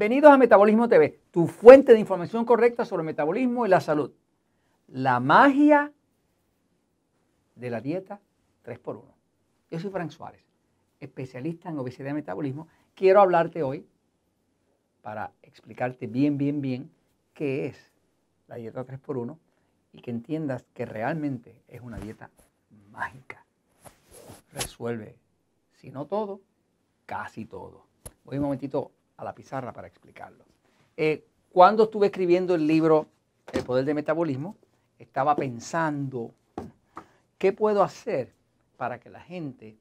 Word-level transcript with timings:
Bienvenidos 0.00 0.32
a 0.32 0.38
Metabolismo 0.38 0.88
TV, 0.88 1.20
tu 1.30 1.46
fuente 1.46 1.92
de 1.92 1.98
información 2.00 2.46
correcta 2.46 2.86
sobre 2.86 3.02
metabolismo 3.02 3.66
y 3.66 3.68
la 3.68 3.82
salud. 3.82 4.10
La 4.88 5.20
magia 5.20 5.92
de 7.54 7.68
la 7.68 7.82
dieta 7.82 8.18
3x1. 8.64 9.02
Yo 9.70 9.78
soy 9.78 9.90
Frank 9.90 10.10
Suárez, 10.10 10.42
especialista 11.00 11.68
en 11.68 11.78
obesidad 11.78 12.12
y 12.12 12.14
metabolismo. 12.14 12.66
Quiero 12.94 13.20
hablarte 13.20 13.62
hoy 13.62 13.86
para 15.02 15.32
explicarte 15.42 16.06
bien, 16.06 16.38
bien, 16.38 16.62
bien 16.62 16.90
qué 17.34 17.66
es 17.66 17.92
la 18.48 18.56
dieta 18.56 18.86
3x1 18.86 19.36
y 19.92 20.00
que 20.00 20.10
entiendas 20.10 20.64
que 20.72 20.86
realmente 20.86 21.60
es 21.68 21.82
una 21.82 21.98
dieta 21.98 22.30
mágica. 22.90 23.44
Resuelve, 24.54 25.18
si 25.74 25.90
no 25.90 26.06
todo, 26.06 26.40
casi 27.04 27.44
todo. 27.44 27.84
Voy 28.24 28.38
un 28.38 28.44
momentito 28.44 28.92
a 29.20 29.24
la 29.24 29.34
pizarra 29.34 29.72
para 29.72 29.86
explicarlo. 29.86 30.44
Eh, 30.96 31.26
cuando 31.52 31.84
estuve 31.84 32.06
escribiendo 32.06 32.54
el 32.54 32.66
libro 32.66 33.06
El 33.52 33.64
Poder 33.64 33.84
del 33.84 33.94
Metabolismo, 33.94 34.56
estaba 34.98 35.36
pensando 35.36 36.34
qué 37.36 37.52
puedo 37.52 37.82
hacer 37.82 38.32
para 38.76 38.98
que 38.98 39.10
la 39.10 39.20
gente 39.20 39.76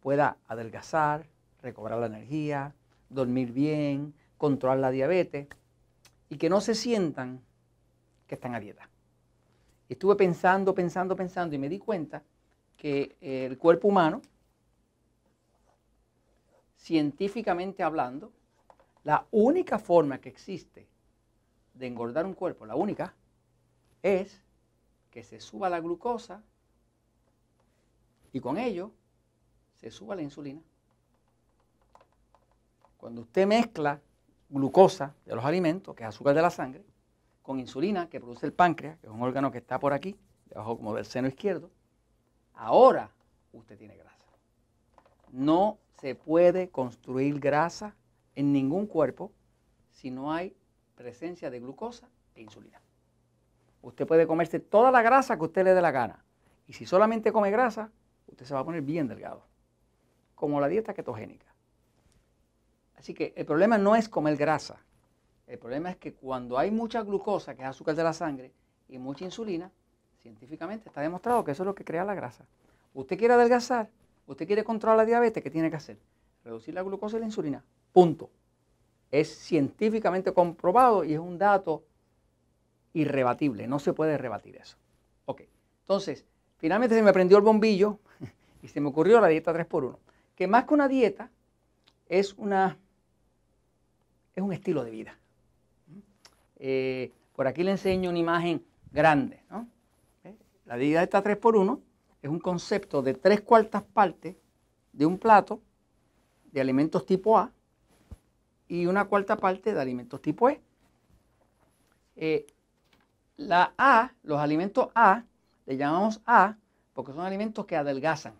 pueda 0.00 0.36
adelgazar, 0.48 1.26
recobrar 1.62 2.00
la 2.00 2.06
energía, 2.06 2.74
dormir 3.08 3.52
bien, 3.52 4.12
controlar 4.36 4.78
la 4.78 4.90
diabetes 4.90 5.46
y 6.28 6.36
que 6.36 6.48
no 6.48 6.60
se 6.60 6.74
sientan 6.74 7.40
que 8.26 8.34
están 8.34 8.54
a 8.54 8.60
dieta. 8.60 8.88
Estuve 9.88 10.16
pensando, 10.16 10.74
pensando, 10.74 11.14
pensando 11.14 11.54
y 11.54 11.58
me 11.58 11.68
di 11.68 11.78
cuenta 11.78 12.22
que 12.76 13.16
el 13.20 13.58
cuerpo 13.58 13.88
humano, 13.88 14.22
científicamente 16.76 17.82
hablando, 17.82 18.32
la 19.04 19.26
única 19.30 19.78
forma 19.78 20.18
que 20.18 20.28
existe 20.28 20.86
de 21.74 21.86
engordar 21.86 22.26
un 22.26 22.34
cuerpo, 22.34 22.66
la 22.66 22.74
única, 22.74 23.14
es 24.02 24.42
que 25.10 25.22
se 25.22 25.40
suba 25.40 25.68
la 25.68 25.80
glucosa 25.80 26.42
y 28.32 28.40
con 28.40 28.58
ello 28.58 28.92
se 29.76 29.90
suba 29.90 30.14
la 30.14 30.22
insulina. 30.22 30.60
Cuando 32.96 33.22
usted 33.22 33.46
mezcla 33.46 34.00
glucosa 34.50 35.14
de 35.24 35.34
los 35.34 35.44
alimentos, 35.44 35.94
que 35.94 36.02
es 36.02 36.08
azúcar 36.08 36.34
de 36.34 36.42
la 36.42 36.50
sangre, 36.50 36.84
con 37.42 37.58
insulina 37.58 38.08
que 38.08 38.20
produce 38.20 38.46
el 38.46 38.52
páncreas, 38.52 38.98
que 38.98 39.06
es 39.06 39.12
un 39.12 39.22
órgano 39.22 39.50
que 39.50 39.58
está 39.58 39.78
por 39.78 39.92
aquí, 39.92 40.16
debajo 40.46 40.76
como 40.76 40.94
del 40.94 41.06
seno 41.06 41.28
izquierdo, 41.28 41.70
ahora 42.54 43.10
usted 43.52 43.78
tiene 43.78 43.96
grasa. 43.96 44.26
No 45.32 45.78
se 46.00 46.14
puede 46.14 46.68
construir 46.68 47.40
grasa 47.40 47.94
en 48.34 48.52
ningún 48.52 48.86
cuerpo 48.86 49.32
si 49.90 50.10
no 50.10 50.32
hay 50.32 50.56
presencia 50.94 51.50
de 51.50 51.60
glucosa 51.60 52.08
e 52.34 52.42
insulina. 52.42 52.80
Usted 53.82 54.06
puede 54.06 54.26
comerse 54.26 54.60
toda 54.60 54.90
la 54.90 55.02
grasa 55.02 55.36
que 55.36 55.44
usted 55.44 55.64
le 55.64 55.74
dé 55.74 55.80
la 55.80 55.90
gana. 55.90 56.24
Y 56.66 56.74
si 56.74 56.86
solamente 56.86 57.32
come 57.32 57.50
grasa, 57.50 57.90
usted 58.26 58.44
se 58.44 58.54
va 58.54 58.60
a 58.60 58.64
poner 58.64 58.82
bien 58.82 59.08
delgado. 59.08 59.44
Como 60.34 60.60
la 60.60 60.68
dieta 60.68 60.94
ketogénica. 60.94 61.46
Así 62.96 63.14
que 63.14 63.32
el 63.36 63.46
problema 63.46 63.78
no 63.78 63.96
es 63.96 64.08
comer 64.08 64.36
grasa. 64.36 64.78
El 65.46 65.58
problema 65.58 65.90
es 65.90 65.96
que 65.96 66.12
cuando 66.14 66.58
hay 66.58 66.70
mucha 66.70 67.02
glucosa, 67.02 67.54
que 67.54 67.62
es 67.62 67.68
azúcar 67.68 67.94
de 67.96 68.04
la 68.04 68.12
sangre, 68.12 68.52
y 68.88 68.98
mucha 68.98 69.24
insulina, 69.24 69.70
científicamente 70.20 70.88
está 70.88 71.00
demostrado 71.00 71.42
que 71.44 71.52
eso 71.52 71.62
es 71.62 71.66
lo 71.66 71.74
que 71.74 71.84
crea 71.84 72.04
la 72.04 72.14
grasa. 72.14 72.44
Usted 72.92 73.18
quiere 73.18 73.34
adelgazar, 73.34 73.88
usted 74.26 74.46
quiere 74.46 74.64
controlar 74.64 74.98
la 74.98 75.04
diabetes, 75.06 75.42
¿qué 75.42 75.50
tiene 75.50 75.70
que 75.70 75.76
hacer? 75.76 75.98
Reducir 76.44 76.74
la 76.74 76.82
glucosa 76.82 77.16
y 77.16 77.20
la 77.20 77.26
insulina. 77.26 77.64
Punto. 77.92 78.30
Es 79.10 79.28
científicamente 79.28 80.32
comprobado 80.32 81.04
y 81.04 81.14
es 81.14 81.18
un 81.18 81.38
dato 81.38 81.84
irrebatible. 82.92 83.66
No 83.66 83.78
se 83.78 83.92
puede 83.92 84.18
rebatir 84.18 84.56
eso. 84.56 84.76
Ok. 85.26 85.42
Entonces, 85.82 86.24
finalmente 86.58 86.94
se 86.94 87.02
me 87.02 87.12
prendió 87.12 87.36
el 87.36 87.42
bombillo 87.42 87.98
y 88.62 88.68
se 88.68 88.80
me 88.80 88.88
ocurrió 88.88 89.20
la 89.20 89.28
dieta 89.28 89.52
3x1. 89.52 89.96
Que 90.36 90.46
más 90.46 90.64
que 90.64 90.74
una 90.74 90.88
dieta, 90.88 91.30
es, 92.10 92.34
una, 92.34 92.76
es 94.34 94.42
un 94.42 94.52
estilo 94.52 94.84
de 94.84 94.90
vida. 94.90 95.18
Eh, 96.58 97.12
por 97.34 97.46
aquí 97.46 97.62
le 97.62 97.70
enseño 97.70 98.10
una 98.10 98.18
imagen 98.18 98.64
grande. 98.92 99.42
¿Eh? 100.24 100.34
La 100.66 100.76
dieta 100.76 101.22
3x1 101.22 101.80
es 102.22 102.30
un 102.30 102.40
concepto 102.40 103.00
de 103.00 103.14
tres 103.14 103.40
cuartas 103.40 103.82
partes 103.82 104.36
de 104.92 105.06
un 105.06 105.18
plato 105.18 105.60
de 106.52 106.60
alimentos 106.60 107.06
tipo 107.06 107.38
A 107.38 107.52
y 108.70 108.86
una 108.86 109.06
cuarta 109.06 109.36
parte 109.36 109.74
de 109.74 109.80
alimentos 109.80 110.22
tipo 110.22 110.48
E. 110.48 110.60
Eh, 112.14 112.46
la 113.36 113.74
A, 113.76 114.12
los 114.22 114.38
alimentos 114.38 114.90
A, 114.94 115.24
le 115.66 115.76
llamamos 115.76 116.22
A 116.24 116.56
porque 116.94 117.12
son 117.12 117.22
alimentos 117.26 117.66
que 117.66 117.76
adelgazan. 117.76 118.34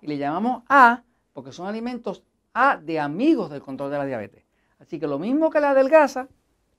Y 0.00 0.08
le 0.08 0.18
llamamos 0.18 0.64
A 0.68 1.04
porque 1.32 1.52
son 1.52 1.68
alimentos 1.68 2.24
A 2.52 2.78
de 2.78 2.98
amigos 2.98 3.48
del 3.50 3.62
control 3.62 3.92
de 3.92 3.98
la 3.98 4.06
diabetes. 4.06 4.42
Así 4.80 4.98
que 4.98 5.06
lo 5.06 5.20
mismo 5.20 5.50
que 5.50 5.60
la 5.60 5.70
adelgaza 5.70 6.26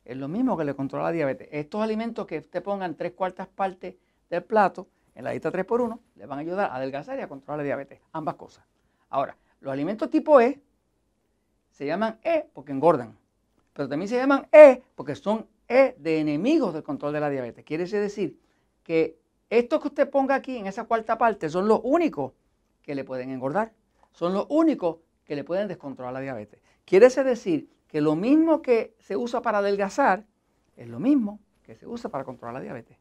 es 0.03 0.17
lo 0.17 0.27
mismo 0.27 0.57
que 0.57 0.65
le 0.65 0.75
controla 0.75 1.05
la 1.05 1.11
diabetes. 1.13 1.47
Estos 1.53 1.81
alimentos 1.81 2.25
que 2.25 2.39
usted 2.39 2.61
pongan 2.61 2.95
tres 2.95 3.13
cuartas 3.13 3.47
partes 3.47 3.95
del 4.29 4.43
plato 4.43 4.89
en 5.15 5.23
la 5.23 5.31
dieta 5.31 5.49
3x1 5.49 5.97
le 6.15 6.25
van 6.25 6.39
a 6.39 6.41
ayudar 6.41 6.71
a 6.71 6.75
adelgazar 6.75 7.17
y 7.19 7.21
a 7.21 7.29
controlar 7.29 7.59
la 7.59 7.63
diabetes. 7.63 8.01
Ambas 8.11 8.35
cosas. 8.35 8.65
Ahora, 9.09 9.37
los 9.61 9.71
alimentos 9.71 10.09
tipo 10.09 10.41
E 10.41 10.59
se 11.71 11.85
llaman 11.85 12.19
E 12.23 12.47
porque 12.53 12.71
engordan, 12.71 13.17
pero 13.73 13.87
también 13.87 14.09
se 14.09 14.17
llaman 14.17 14.47
E 14.51 14.81
porque 14.95 15.15
son 15.15 15.47
E 15.67 15.95
de 15.97 16.19
enemigos 16.19 16.73
del 16.73 16.83
control 16.83 17.13
de 17.13 17.19
la 17.19 17.29
diabetes. 17.29 17.63
Quiere 17.63 17.85
decir 17.85 18.39
que 18.83 19.19
estos 19.49 19.81
que 19.81 19.87
usted 19.87 20.09
ponga 20.09 20.35
aquí 20.35 20.57
en 20.57 20.67
esa 20.67 20.85
cuarta 20.85 21.17
parte 21.17 21.49
son 21.49 21.67
los 21.67 21.81
únicos 21.83 22.33
que 22.81 22.95
le 22.95 23.03
pueden 23.03 23.31
engordar, 23.31 23.73
son 24.11 24.33
los 24.33 24.45
únicos 24.49 24.97
que 25.25 25.35
le 25.35 25.43
pueden 25.43 25.67
descontrolar 25.67 26.13
la 26.13 26.21
diabetes. 26.21 26.59
Quiere 26.85 27.09
decir 27.09 27.69
que 27.87 28.01
lo 28.01 28.15
mismo 28.15 28.61
que 28.61 28.95
se 28.99 29.15
usa 29.15 29.41
para 29.41 29.59
adelgazar 29.59 30.25
es 30.75 30.87
lo 30.87 30.99
mismo 30.99 31.39
que 31.63 31.75
se 31.75 31.85
usa 31.85 32.09
para 32.09 32.23
controlar 32.23 32.55
la 32.55 32.61
diabetes. 32.61 32.97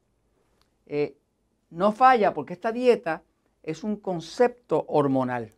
Eh, 0.87 1.17
no 1.71 1.93
falla 1.93 2.35
porque 2.35 2.55
esta 2.55 2.73
dieta 2.73 3.23
es 3.63 3.85
un 3.85 3.97
concepto 3.97 4.85
hormonal. 4.89 5.53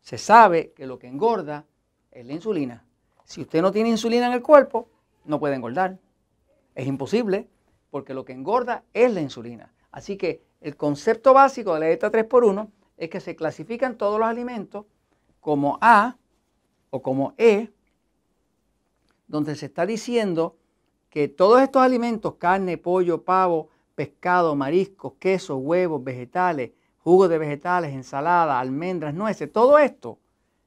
Se 0.00 0.18
sabe 0.18 0.72
que 0.72 0.86
lo 0.86 0.98
que 0.98 1.08
engorda 1.08 1.66
es 2.16 2.26
la 2.26 2.32
insulina. 2.32 2.82
Si 3.24 3.42
usted 3.42 3.60
no 3.60 3.70
tiene 3.70 3.90
insulina 3.90 4.26
en 4.26 4.32
el 4.32 4.42
cuerpo, 4.42 4.88
no 5.26 5.38
puede 5.38 5.54
engordar. 5.54 5.98
Es 6.74 6.86
imposible 6.86 7.46
porque 7.90 8.14
lo 8.14 8.24
que 8.24 8.32
engorda 8.32 8.84
es 8.94 9.12
la 9.12 9.20
insulina. 9.20 9.74
Así 9.90 10.16
que 10.16 10.42
el 10.62 10.76
concepto 10.76 11.34
básico 11.34 11.74
de 11.74 11.80
la 11.80 11.86
dieta 11.86 12.10
3x1 12.10 12.70
es 12.96 13.10
que 13.10 13.20
se 13.20 13.36
clasifican 13.36 13.98
todos 13.98 14.18
los 14.18 14.26
alimentos 14.26 14.86
como 15.40 15.78
A 15.82 16.16
o 16.88 17.02
como 17.02 17.34
E, 17.36 17.70
donde 19.26 19.54
se 19.54 19.66
está 19.66 19.84
diciendo 19.84 20.56
que 21.10 21.28
todos 21.28 21.60
estos 21.60 21.82
alimentos, 21.82 22.36
carne, 22.36 22.78
pollo, 22.78 23.24
pavo, 23.24 23.68
pescado, 23.94 24.54
mariscos, 24.54 25.14
quesos, 25.18 25.58
huevos, 25.60 26.02
vegetales, 26.02 26.70
jugos 26.98 27.28
de 27.28 27.38
vegetales, 27.38 27.92
ensalada, 27.92 28.58
almendras, 28.58 29.12
nueces, 29.12 29.52
todo 29.52 29.78
esto 29.78 30.18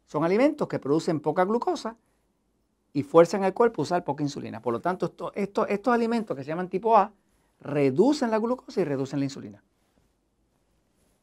son 0.09 0.24
alimentos 0.24 0.68
que 0.68 0.80
producen 0.80 1.20
poca 1.20 1.46
glucosa 1.46 1.96
y 2.94 3.03
fuerzan 3.03 3.44
al 3.44 3.53
cuerpo 3.53 3.81
a 3.81 3.84
usar 3.84 4.03
poca 4.03 4.24
insulina. 4.24 4.59
Por 4.59 4.73
lo 4.73 4.82
tanto, 4.82 5.14
estos 5.35 5.94
alimentos 5.94 6.35
que 6.35 6.44
se 6.44 6.47
llaman 6.47 6.67
tipo 6.67 6.97
A 6.97 7.14
reducen 7.61 8.32
la 8.32 8.40
glucosa 8.40 8.82
y 8.82 8.85
reducen 8.85 9.20
la 9.20 9.26
insulina. 9.26 9.64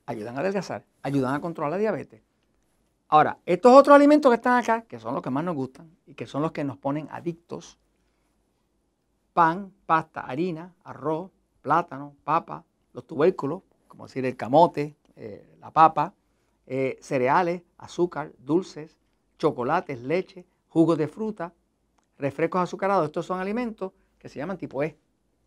Ayudan 0.06 0.36
a 0.36 0.40
adelgazar, 0.40 0.84
ayudan 1.02 1.34
a 1.34 1.40
controlar 1.40 1.72
la 1.72 1.78
diabetes. 1.78 2.22
Ahora, 3.08 3.38
estos 3.44 3.72
otros 3.72 3.92
alimentos 3.92 4.30
que 4.30 4.36
están 4.36 4.56
acá, 4.56 4.82
que 4.82 5.00
son 5.00 5.14
los 5.14 5.22
que 5.22 5.30
más 5.30 5.42
nos 5.42 5.56
gustan 5.56 5.90
y 6.06 6.14
que 6.14 6.28
son 6.28 6.42
los 6.42 6.52
que 6.52 6.62
nos 6.62 6.78
ponen 6.78 7.08
adictos, 7.10 7.78
pan, 9.32 9.72
pasta, 9.84 10.20
harina, 10.20 10.72
arroz, 10.84 11.32
plátano, 11.60 12.14
papa, 12.22 12.64
los 12.92 13.04
tubérculos, 13.04 13.62
como 13.88 14.06
decir 14.06 14.24
el 14.24 14.36
camote, 14.36 14.94
eh, 15.16 15.56
la 15.58 15.72
papa, 15.72 16.14
eh, 16.66 16.98
cereales, 17.00 17.62
azúcar, 17.78 18.32
dulces, 18.38 18.96
chocolates, 19.38 20.00
leche, 20.00 20.44
jugos 20.68 20.98
de 20.98 21.08
fruta, 21.08 21.52
refrescos 22.18 22.60
azucarados. 22.60 23.06
Estos 23.06 23.26
son 23.26 23.40
alimentos 23.40 23.92
que 24.18 24.28
se 24.28 24.38
llaman 24.38 24.58
tipo 24.58 24.82
E. 24.82 24.96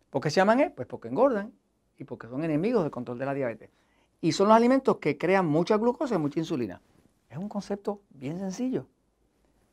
¿Por 0.08 0.22
qué 0.22 0.30
se 0.30 0.36
llaman 0.36 0.60
E? 0.60 0.70
Pues 0.70 0.88
porque 0.88 1.08
engordan 1.08 1.52
y 1.98 2.04
porque 2.04 2.26
son 2.26 2.44
enemigos 2.44 2.82
del 2.82 2.90
control 2.90 3.18
de 3.18 3.26
la 3.26 3.34
diabetes. 3.34 3.70
Y 4.20 4.32
son 4.32 4.48
los 4.48 4.56
alimentos 4.56 4.96
que 4.98 5.18
crean 5.18 5.46
mucha 5.46 5.76
glucosa 5.76 6.14
y 6.14 6.18
mucha 6.18 6.40
insulina. 6.40 6.80
Es 7.28 7.38
un 7.38 7.48
concepto 7.48 8.00
bien 8.10 8.38
sencillo. 8.38 8.86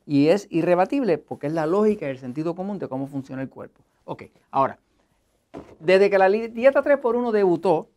Y 0.06 0.28
es 0.28 0.46
irrebatible 0.50 1.18
porque 1.18 1.48
es 1.48 1.52
la 1.52 1.66
lógica 1.66 2.06
y 2.06 2.10
el 2.10 2.18
sentido 2.18 2.54
común 2.54 2.78
de 2.78 2.88
cómo 2.88 3.06
funciona 3.06 3.42
el 3.42 3.48
cuerpo. 3.48 3.82
Ok, 4.04 4.24
ahora, 4.50 4.78
desde 5.80 6.08
que 6.08 6.18
la 6.18 6.30
dieta 6.30 6.82
3x1 6.82 7.30
debutó, 7.30 7.90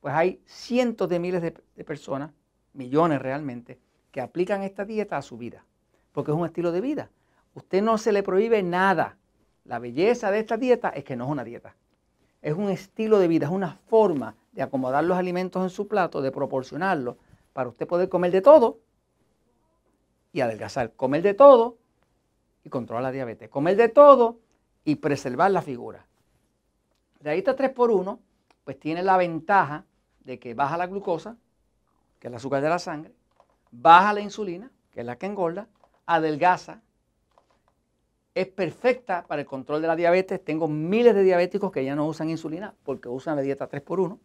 pues 0.00 0.14
hay 0.14 0.40
cientos 0.46 1.08
de 1.08 1.18
miles 1.18 1.42
de 1.42 1.84
personas 1.84 2.30
millones 2.72 3.20
realmente, 3.20 3.78
que 4.10 4.20
aplican 4.20 4.62
esta 4.62 4.84
dieta 4.84 5.16
a 5.16 5.22
su 5.22 5.36
vida, 5.36 5.64
porque 6.12 6.30
es 6.30 6.36
un 6.36 6.46
estilo 6.46 6.72
de 6.72 6.80
vida. 6.80 7.10
Usted 7.54 7.82
no 7.82 7.98
se 7.98 8.12
le 8.12 8.22
prohíbe 8.22 8.62
nada. 8.62 9.16
La 9.64 9.78
belleza 9.78 10.30
de 10.30 10.38
esta 10.38 10.56
dieta 10.56 10.88
es 10.90 11.04
que 11.04 11.16
no 11.16 11.24
es 11.24 11.30
una 11.30 11.44
dieta. 11.44 11.74
Es 12.40 12.54
un 12.54 12.70
estilo 12.70 13.18
de 13.18 13.28
vida, 13.28 13.46
es 13.46 13.52
una 13.52 13.74
forma 13.88 14.36
de 14.52 14.62
acomodar 14.62 15.04
los 15.04 15.18
alimentos 15.18 15.62
en 15.62 15.70
su 15.70 15.88
plato, 15.88 16.22
de 16.22 16.30
proporcionarlos 16.30 17.16
para 17.52 17.68
usted 17.68 17.86
poder 17.86 18.08
comer 18.08 18.30
de 18.30 18.40
todo 18.40 18.78
y 20.32 20.40
adelgazar. 20.40 20.92
Comer 20.92 21.22
de 21.22 21.34
todo 21.34 21.76
y 22.64 22.70
controlar 22.70 23.02
la 23.02 23.10
diabetes. 23.10 23.48
Comer 23.48 23.76
de 23.76 23.88
todo 23.88 24.38
y 24.84 24.96
preservar 24.96 25.50
la 25.50 25.62
figura. 25.62 26.06
La 27.20 27.32
dieta 27.32 27.56
3x1 27.56 28.18
pues 28.64 28.78
tiene 28.78 29.02
la 29.02 29.16
ventaja 29.16 29.84
de 30.24 30.38
que 30.38 30.54
baja 30.54 30.76
la 30.76 30.86
glucosa, 30.86 31.36
que 32.18 32.28
es 32.28 32.30
el 32.30 32.36
azúcar 32.36 32.62
de 32.62 32.68
la 32.68 32.78
sangre, 32.78 33.14
baja 33.70 34.12
la 34.12 34.20
insulina, 34.20 34.70
que 34.90 35.00
es 35.00 35.06
la 35.06 35.16
que 35.16 35.26
engorda, 35.26 35.68
adelgaza, 36.06 36.82
es 38.34 38.46
perfecta 38.46 39.24
para 39.26 39.42
el 39.42 39.46
control 39.46 39.82
de 39.82 39.88
la 39.88 39.96
diabetes. 39.96 40.44
Tengo 40.44 40.68
miles 40.68 41.14
de 41.14 41.24
diabéticos 41.24 41.72
que 41.72 41.84
ya 41.84 41.96
no 41.96 42.06
usan 42.06 42.30
insulina 42.30 42.74
porque 42.84 43.08
usan 43.08 43.34
la 43.34 43.42
dieta 43.42 43.68
3x1 43.68 44.18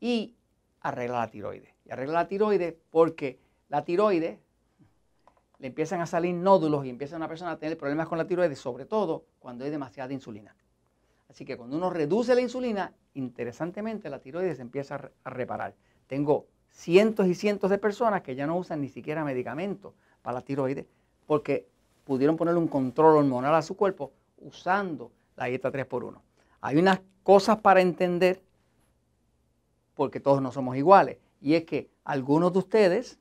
y 0.00 0.34
arregla 0.80 1.18
la 1.18 1.30
tiroides. 1.30 1.74
Y 1.84 1.90
arregla 1.90 2.14
la 2.14 2.28
tiroides 2.28 2.74
porque 2.90 3.38
la 3.68 3.84
tiroides 3.84 4.38
le 5.58 5.66
empiezan 5.66 6.00
a 6.00 6.06
salir 6.06 6.34
nódulos 6.34 6.86
y 6.86 6.90
empieza 6.90 7.16
una 7.16 7.28
persona 7.28 7.52
a 7.52 7.58
tener 7.58 7.76
problemas 7.76 8.08
con 8.08 8.18
la 8.18 8.26
tiroides, 8.26 8.58
sobre 8.58 8.86
todo 8.86 9.26
cuando 9.38 9.64
hay 9.64 9.70
demasiada 9.70 10.12
insulina. 10.12 10.56
Así 11.28 11.44
que 11.44 11.56
cuando 11.56 11.76
uno 11.76 11.90
reduce 11.90 12.34
la 12.34 12.40
insulina, 12.40 12.94
interesantemente 13.14 14.10
la 14.10 14.20
tiroides 14.20 14.56
se 14.56 14.62
empieza 14.62 15.12
a 15.22 15.30
reparar. 15.30 15.74
Tengo 16.06 16.46
cientos 16.72 17.26
y 17.26 17.34
cientos 17.34 17.70
de 17.70 17.78
personas 17.78 18.22
que 18.22 18.34
ya 18.34 18.46
no 18.46 18.56
usan 18.56 18.80
ni 18.80 18.88
siquiera 18.88 19.24
medicamentos 19.24 19.94
para 20.22 20.34
la 20.34 20.40
tiroides 20.42 20.86
porque 21.26 21.68
pudieron 22.04 22.36
ponerle 22.36 22.58
un 22.58 22.68
control 22.68 23.16
hormonal 23.16 23.54
a 23.54 23.62
su 23.62 23.76
cuerpo 23.76 24.12
usando 24.38 25.12
la 25.36 25.46
dieta 25.46 25.70
3x1. 25.70 26.20
Hay 26.60 26.76
unas 26.76 27.00
cosas 27.22 27.58
para 27.60 27.80
entender 27.80 28.42
porque 29.94 30.20
todos 30.20 30.42
no 30.42 30.50
somos 30.50 30.76
iguales 30.76 31.18
y 31.40 31.54
es 31.54 31.64
que 31.64 31.90
algunos 32.04 32.52
de 32.52 32.58
ustedes 32.58 33.18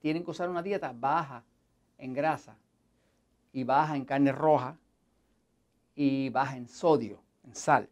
tienen 0.00 0.24
que 0.24 0.30
usar 0.30 0.48
una 0.48 0.62
dieta 0.62 0.94
baja 0.94 1.44
en 1.98 2.14
grasa 2.14 2.56
y 3.52 3.64
baja 3.64 3.96
en 3.96 4.04
carne 4.04 4.32
roja 4.32 4.78
y 5.94 6.30
baja 6.30 6.56
en 6.56 6.68
sodio, 6.68 7.20
en 7.44 7.54
sal. 7.54 7.88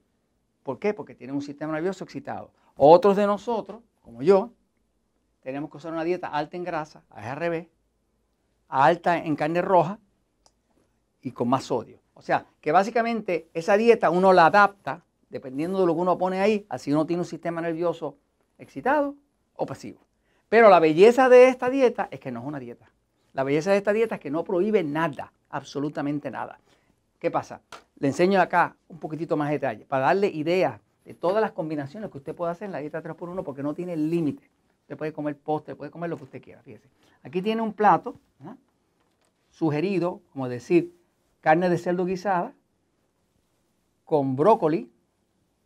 ¿Por 0.63 0.79
qué? 0.79 0.95
Porque 0.95 1.15
tienen 1.15 1.37
un 1.37 1.43
sistema 1.43 1.73
nervioso 1.73 2.05
excitado. 2.05 2.51
Otros 2.77 3.17
de 3.17 3.27
nosotros, 3.27 3.83
como 4.09 4.23
yo, 4.23 4.55
tenemos 5.43 5.71
que 5.71 5.77
usar 5.77 5.93
una 5.93 6.03
dieta 6.03 6.29
alta 6.29 6.57
en 6.57 6.65
grasa, 6.65 7.03
ARB, 7.11 7.69
alta 8.69 9.19
en 9.19 9.37
carne 9.37 9.61
roja 9.61 9.99
y 11.21 11.33
con 11.33 11.47
más 11.51 11.65
sodio. 11.65 12.01
O 12.15 12.23
sea, 12.23 12.47
que 12.63 12.73
básicamente 12.73 13.51
esa 13.53 13.77
dieta 13.77 14.09
uno 14.09 14.33
la 14.33 14.47
adapta 14.47 15.05
dependiendo 15.29 15.79
de 15.81 15.87
lo 15.87 15.95
que 15.95 16.01
uno 16.01 16.17
pone 16.17 16.41
ahí, 16.41 16.65
así 16.71 16.91
uno 16.91 17.05
tiene 17.05 17.21
un 17.21 17.27
sistema 17.27 17.61
nervioso 17.61 18.17
excitado 18.57 19.15
o 19.57 19.67
pasivo. 19.67 20.01
Pero 20.49 20.71
la 20.71 20.81
belleza 20.81 21.29
de 21.29 21.49
esta 21.49 21.69
dieta 21.69 22.09
es 22.11 22.19
que 22.19 22.33
no 22.33 22.41
es 22.41 22.47
una 22.47 22.59
dieta. 22.59 22.91
La 23.35 23.45
belleza 23.45 23.73
de 23.73 23.77
esta 23.77 23.93
dieta 23.93 24.15
es 24.15 24.23
que 24.23 24.31
no 24.31 24.43
prohíbe 24.43 24.83
nada, 24.85 25.35
absolutamente 25.51 26.31
nada. 26.31 26.61
¿Qué 27.19 27.31
pasa? 27.31 27.61
Le 27.99 28.09
enseño 28.09 28.41
acá 28.41 28.75
un 28.89 28.99
poquitito 28.99 29.37
más 29.37 29.49
de 29.51 29.57
detalle 29.57 29.85
para 29.85 30.07
darle 30.07 30.29
ideas 30.29 30.81
de 31.09 31.15
todas 31.15 31.41
las 31.41 31.53
combinaciones 31.53 32.11
que 32.11 32.19
usted 32.19 32.35
puede 32.35 32.53
hacer 32.53 32.67
en 32.67 32.73
la 32.73 32.81
dieta 32.81 33.03
3x1 33.03 33.43
porque 33.43 33.63
no 33.63 33.73
tiene 33.73 33.97
límite. 33.97 34.51
Usted 34.83 34.99
puede 34.99 35.15
comer 35.15 35.39
postre, 35.39 35.75
puede 35.75 35.91
comer 35.91 36.11
lo 36.11 36.19
que 36.19 36.25
usted 36.25 36.43
quiera. 36.43 36.61
Fíjese. 36.63 36.91
Aquí 37.23 37.41
tiene 37.41 37.63
un 37.63 37.73
plato 37.73 38.21
sugerido, 39.49 40.21
como 40.35 40.51
decir, 40.51 40.95
carne 41.41 41.71
de 41.71 41.79
cerdo 41.79 42.05
guisada 42.05 42.53
con 44.05 44.37
brócoli 44.37 44.93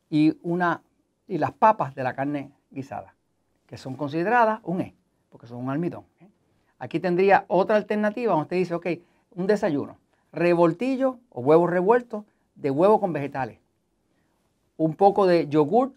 y, 0.08 0.38
una, 0.42 0.84
y 1.26 1.38
las 1.38 1.50
papas 1.50 1.96
de 1.96 2.04
la 2.04 2.14
carne 2.14 2.52
guisada 2.70 3.16
que 3.66 3.76
son 3.76 3.96
consideradas 3.96 4.60
un 4.62 4.80
E, 4.80 4.94
porque 5.28 5.48
son 5.48 5.58
un 5.58 5.70
almidón. 5.70 6.04
¿eh? 6.20 6.28
Aquí 6.78 7.00
tendría 7.00 7.46
otra 7.48 7.74
alternativa 7.74 8.30
donde 8.30 8.44
usted 8.44 8.56
dice, 8.58 8.74
ok, 8.74 8.86
un 9.32 9.48
desayuno, 9.48 9.98
revoltillo 10.30 11.18
o 11.30 11.40
huevos 11.40 11.68
revueltos 11.68 12.26
de 12.54 12.70
huevo 12.70 13.00
con 13.00 13.12
vegetales, 13.12 13.58
un 14.76 14.94
poco 14.94 15.26
de 15.26 15.48
yogur 15.48 15.92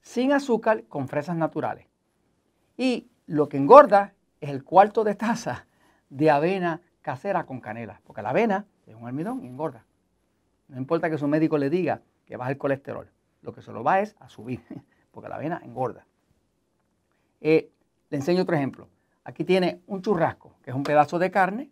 sin 0.00 0.32
azúcar 0.32 0.84
con 0.84 1.08
fresas 1.08 1.36
naturales. 1.36 1.86
Y 2.76 3.08
lo 3.26 3.48
que 3.48 3.56
engorda 3.56 4.14
es 4.40 4.50
el 4.50 4.64
cuarto 4.64 5.04
de 5.04 5.14
taza 5.14 5.66
de 6.10 6.30
avena 6.30 6.80
casera 7.02 7.44
con 7.44 7.60
canela, 7.60 8.00
porque 8.04 8.22
la 8.22 8.30
avena 8.30 8.66
es 8.86 8.94
un 8.94 9.06
almidón 9.06 9.44
y 9.44 9.46
engorda. 9.46 9.84
No 10.68 10.76
importa 10.76 11.10
que 11.10 11.18
su 11.18 11.28
médico 11.28 11.58
le 11.58 11.70
diga 11.70 12.02
que 12.24 12.36
baja 12.36 12.50
el 12.50 12.58
colesterol, 12.58 13.08
lo 13.42 13.52
que 13.52 13.62
se 13.62 13.72
lo 13.72 13.84
va 13.84 14.00
es 14.00 14.16
a 14.18 14.28
subir, 14.28 14.60
porque 15.10 15.28
la 15.28 15.36
avena 15.36 15.60
engorda. 15.64 16.06
Eh, 17.40 17.70
le 18.10 18.16
enseño 18.16 18.42
otro 18.42 18.56
ejemplo. 18.56 18.88
Aquí 19.24 19.44
tiene 19.44 19.80
un 19.86 20.02
churrasco, 20.02 20.54
que 20.62 20.70
es 20.70 20.76
un 20.76 20.82
pedazo 20.82 21.18
de 21.18 21.30
carne, 21.30 21.70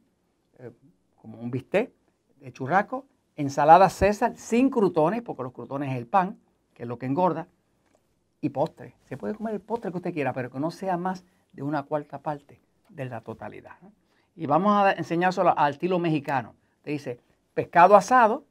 eh, 0.59 0.71
como 1.17 1.39
un 1.39 1.51
bistec 1.51 1.93
de 2.41 2.53
churrasco, 2.53 3.07
ensalada 3.37 3.89
César 3.91 4.37
sin 4.37 4.71
crutones, 4.71 5.23
porque 5.23 5.43
los 5.43 5.53
crutones 5.53 5.91
es 5.91 5.97
el 5.97 6.07
pan, 6.07 6.39
que 6.73 6.85
es 6.85 6.89
lo 6.89 6.99
que 6.99 7.07
engorda, 7.07 7.49
y 8.41 8.51
postre. 8.51 8.95
Se 9.05 9.17
puede 9.17 9.35
comer 9.35 9.55
el 9.55 9.61
postre 9.61 9.91
que 9.91 9.97
usted 9.97 10.13
quiera, 10.13 10.33
pero 10.33 10.51
que 10.51 10.61
no 10.61 10.71
sea 10.71 10.97
más 10.97 11.25
de 11.53 11.63
una 11.63 11.85
cuarta 11.85 12.19
parte 12.21 12.61
de 12.89 13.05
la 13.07 13.21
totalidad. 13.21 13.77
Y 14.37 14.47
vamos 14.47 14.73
a 14.73 14.93
enseñárselo 14.93 15.57
al 15.57 15.73
estilo 15.73 15.99
mexicano. 15.99 16.55
Te 16.83 16.91
dice 16.91 17.21
pescado 17.55 17.97
asado 17.97 18.45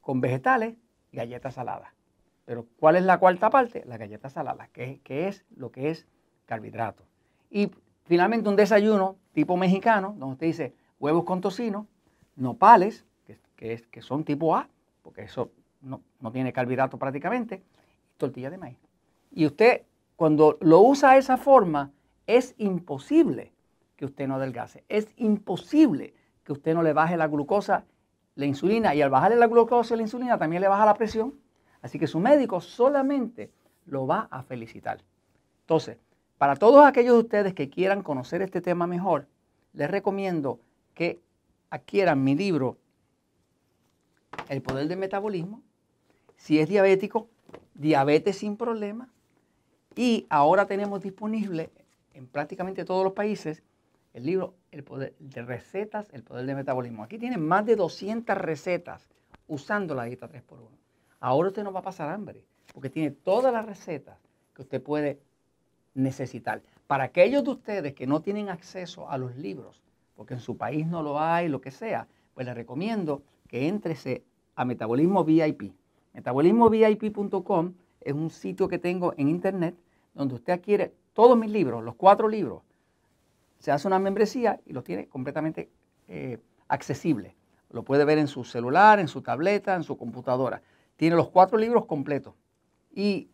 con 0.00 0.20
vegetales 0.20 0.76
galletas 1.12 1.54
saladas. 1.54 1.92
Pero 2.44 2.66
¿cuál 2.78 2.96
es 2.96 3.04
la 3.04 3.18
cuarta 3.18 3.50
parte? 3.50 3.84
La 3.86 3.96
galleta 3.96 4.28
salada, 4.28 4.68
que, 4.68 5.00
que 5.02 5.28
es 5.28 5.44
lo 5.56 5.70
que 5.70 5.90
es 5.90 6.06
carbohidratos. 6.46 7.06
Y 7.50 7.70
finalmente 8.04 8.48
un 8.48 8.56
desayuno 8.56 9.16
tipo 9.32 9.56
mexicano, 9.56 10.14
donde 10.18 10.34
usted 10.34 10.46
dice 10.46 10.74
huevos 10.98 11.24
con 11.24 11.40
tocino, 11.40 11.86
nopales, 12.36 13.06
que, 13.64 13.72
es, 13.72 13.86
que 13.86 14.02
son 14.02 14.24
tipo 14.24 14.54
A, 14.54 14.68
porque 15.00 15.22
eso 15.22 15.50
no, 15.80 16.02
tiene 16.30 16.52
carbohidratos 16.52 17.00
prácticamente, 17.00 17.62
y 18.14 18.18
tortilla 18.18 18.50
de 18.50 18.58
maíz. 18.58 18.76
Y 19.30 19.46
usted, 19.46 19.84
cuando 20.16 20.58
lo 20.60 20.82
usa 20.82 21.12
de 21.12 21.20
esa 21.20 21.38
forma, 21.38 21.90
es 22.26 22.54
imposible 22.58 23.52
que 23.96 24.04
usted 24.04 24.28
no 24.28 24.34
adelgace. 24.34 24.84
Es 24.90 25.08
imposible 25.16 26.12
que 26.44 26.52
usted 26.52 26.74
no 26.74 26.82
le 26.82 26.92
baje 26.92 27.16
la 27.16 27.26
glucosa, 27.26 27.86
la 28.34 28.44
insulina, 28.44 28.94
y 28.94 29.00
al 29.00 29.08
bajarle 29.08 29.38
la 29.38 29.46
glucosa 29.46 29.94
y 29.94 29.96
la 29.96 30.02
insulina 30.02 30.36
también 30.36 30.60
le 30.60 30.68
baja 30.68 30.84
la 30.84 30.92
presión. 30.92 31.32
Así 31.80 31.98
que 31.98 32.06
su 32.06 32.20
médico 32.20 32.60
solamente 32.60 33.50
lo 33.86 34.06
va 34.06 34.28
a 34.30 34.42
felicitar. 34.42 34.98
Entonces, 35.60 35.96
para 36.36 36.56
todos 36.56 36.84
aquellos 36.84 37.14
de 37.14 37.20
ustedes 37.20 37.54
que 37.54 37.70
quieran 37.70 38.02
conocer 38.02 38.42
este 38.42 38.60
tema 38.60 38.86
mejor, 38.86 39.26
les 39.72 39.90
recomiendo 39.90 40.60
que 40.92 41.22
adquieran 41.70 42.22
mi 42.22 42.34
libro 42.34 42.76
El 44.48 44.62
poder 44.62 44.88
del 44.88 44.98
metabolismo. 44.98 45.62
Si 46.36 46.58
es 46.58 46.68
diabético, 46.68 47.28
diabetes 47.74 48.38
sin 48.38 48.56
problema. 48.56 49.12
Y 49.96 50.26
ahora 50.28 50.66
tenemos 50.66 51.02
disponible 51.02 51.70
en 52.12 52.26
prácticamente 52.26 52.84
todos 52.84 53.04
los 53.04 53.12
países 53.12 53.62
el 54.12 54.26
libro 54.26 54.54
El 54.70 54.84
poder 54.84 55.14
de 55.18 55.42
recetas, 55.42 56.08
El 56.12 56.22
poder 56.22 56.46
del 56.46 56.56
metabolismo. 56.56 57.02
Aquí 57.02 57.18
tienen 57.18 57.46
más 57.46 57.66
de 57.66 57.76
200 57.76 58.36
recetas 58.38 59.08
usando 59.48 59.94
la 59.94 60.04
dieta 60.04 60.28
3x1. 60.28 60.68
Ahora 61.20 61.48
usted 61.48 61.64
no 61.64 61.72
va 61.72 61.80
a 61.80 61.84
pasar 61.84 62.10
hambre, 62.10 62.44
porque 62.72 62.90
tiene 62.90 63.10
todas 63.10 63.52
las 63.52 63.66
recetas 63.66 64.18
que 64.54 64.62
usted 64.62 64.82
puede 64.82 65.20
necesitar. 65.94 66.62
Para 66.86 67.04
aquellos 67.04 67.44
de 67.44 67.50
ustedes 67.50 67.94
que 67.94 68.06
no 68.06 68.20
tienen 68.20 68.48
acceso 68.48 69.08
a 69.08 69.18
los 69.18 69.36
libros, 69.36 69.82
porque 70.14 70.34
en 70.34 70.40
su 70.40 70.56
país 70.56 70.86
no 70.86 71.02
lo 71.02 71.20
hay, 71.20 71.48
lo 71.48 71.60
que 71.60 71.70
sea, 71.70 72.06
pues 72.34 72.46
les 72.46 72.54
recomiendo 72.54 73.22
que 73.48 73.68
entrese 73.68 74.24
a 74.56 74.64
Metabolismo 74.64 75.24
VIP. 75.24 75.72
Metabolismovip.com 76.12 77.74
es 78.00 78.12
un 78.12 78.30
sitio 78.30 78.68
que 78.68 78.78
tengo 78.78 79.14
en 79.16 79.28
internet 79.28 79.74
donde 80.14 80.34
usted 80.34 80.52
adquiere 80.52 80.94
todos 81.12 81.36
mis 81.36 81.50
libros, 81.50 81.82
los 81.82 81.96
cuatro 81.96 82.28
libros. 82.28 82.62
Se 83.58 83.72
hace 83.72 83.88
una 83.88 83.98
membresía 83.98 84.60
y 84.66 84.72
los 84.72 84.84
tiene 84.84 85.08
completamente 85.08 85.70
eh, 86.08 86.38
accesible. 86.68 87.34
Lo 87.70 87.82
puede 87.82 88.04
ver 88.04 88.18
en 88.18 88.28
su 88.28 88.44
celular, 88.44 89.00
en 89.00 89.08
su 89.08 89.22
tableta, 89.22 89.74
en 89.74 89.82
su 89.82 89.96
computadora. 89.96 90.62
Tiene 90.96 91.16
los 91.16 91.30
cuatro 91.30 91.58
libros 91.58 91.86
completos. 91.86 92.34
Y 92.92 93.28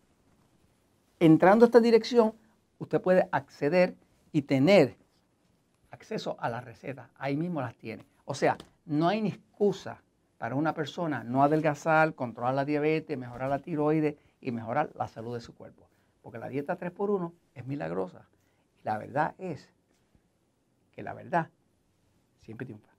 entrando 1.19 1.65
a 1.65 1.67
esta 1.67 1.79
dirección, 1.79 2.33
usted 2.79 3.01
puede 3.01 3.27
acceder 3.31 3.95
y 4.31 4.43
tener 4.43 4.95
acceso 5.91 6.37
a 6.39 6.49
las 6.49 6.63
recetas. 6.63 7.09
Ahí 7.15 7.35
mismo 7.35 7.61
las 7.61 7.75
tiene. 7.75 8.05
O 8.25 8.33
sea, 8.33 8.57
no 8.85 9.07
hay 9.07 9.21
ni 9.21 9.29
excusa 9.29 10.01
para 10.41 10.55
una 10.55 10.73
persona 10.73 11.23
no 11.23 11.43
adelgazar, 11.43 12.15
controlar 12.15 12.55
la 12.55 12.65
diabetes, 12.65 13.15
mejorar 13.15 13.47
la 13.47 13.59
tiroides 13.59 14.15
y 14.39 14.49
mejorar 14.49 14.89
la 14.95 15.07
salud 15.07 15.35
de 15.35 15.39
su 15.39 15.53
cuerpo. 15.53 15.87
Porque 16.23 16.39
la 16.39 16.49
dieta 16.49 16.79
3x1 16.79 17.31
es 17.53 17.67
milagrosa. 17.67 18.27
Y 18.79 18.85
la 18.85 18.97
verdad 18.97 19.35
es 19.37 19.69
que 20.93 21.03
la 21.03 21.13
verdad 21.13 21.49
siempre 22.41 22.65
triunfa. 22.65 22.90